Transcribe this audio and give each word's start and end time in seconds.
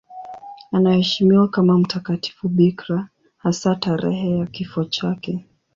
Anaheshimiwa 0.71 1.47
kama 1.47 1.77
mtakatifu 1.77 2.49
bikira, 2.49 3.09
hasa 3.37 3.75
tarehe 3.75 4.37
ya 4.37 4.45
kifo 4.45 4.83
chake. 4.83 5.45